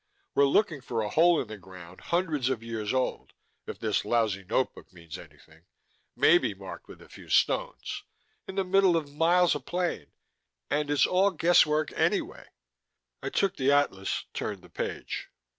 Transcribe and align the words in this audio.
We're 0.33 0.45
looking 0.45 0.81
for 0.81 1.03
a 1.03 1.11
hole 1.11 1.39
in 1.39 1.47
the 1.47 1.59
ground, 1.59 2.01
hundreds 2.05 2.49
of 2.49 2.63
years 2.63 2.91
old 2.91 3.33
if 3.67 3.77
this 3.77 4.03
lousy 4.03 4.43
notebook 4.43 4.91
means 4.91 5.15
anything 5.15 5.65
maybe 6.15 6.55
marked 6.55 6.87
with 6.87 7.03
a 7.03 7.07
few 7.07 7.29
stones 7.29 8.01
in 8.47 8.55
the 8.55 8.63
middle 8.63 8.97
of 8.97 9.13
miles 9.13 9.53
of 9.53 9.67
plain. 9.67 10.07
And 10.71 10.89
it's 10.89 11.05
all 11.05 11.29
guesswork 11.29 11.91
anyway...." 11.95 12.47
I 13.21 13.29
took 13.29 13.57
the 13.57 13.71
atlas, 13.71 14.25
turned 14.33 14.63
the 14.63 14.69
page. 14.69 15.29